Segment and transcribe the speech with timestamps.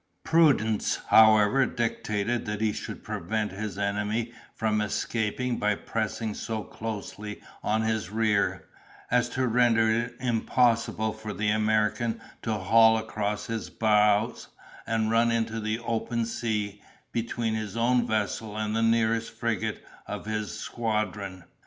[0.25, 7.39] Prudence, however, dictated that he should prevent his enemy from escaping by pressing so closely
[7.61, 8.65] on his rear,
[9.11, 14.47] as to render it impossible for the American to haul across his bows
[14.87, 16.81] and run into the open sea
[17.11, 21.43] between his own vessel and the nearest frigate of his squadron.